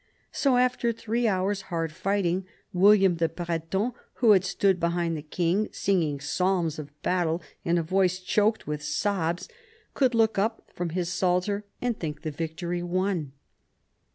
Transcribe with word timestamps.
So 0.31 0.57
after 0.57 0.91
three 0.91 1.27
hours' 1.27 1.61
hard 1.69 1.91
fighting 1.91 2.47
William 2.73 3.17
the 3.17 3.29
Breton, 3.29 3.91
who 4.15 4.31
had 4.31 4.43
stood 4.43 4.79
behind 4.79 5.15
the 5.15 5.21
king 5.21 5.69
singing 5.71 6.19
psalms 6.19 6.79
of 6.79 6.89
battle 7.03 7.39
in 7.63 7.77
a 7.77 7.83
voice 7.83 8.17
choked 8.17 8.65
with 8.65 8.81
sobs, 8.81 9.47
could 9.93 10.15
look 10.15 10.39
up 10.39 10.71
from 10.73 10.89
his 10.89 11.09
psalter 11.13 11.65
and 11.83 11.99
think 11.99 12.23
the 12.23 12.31
victory 12.31 12.81
won. 12.81 13.33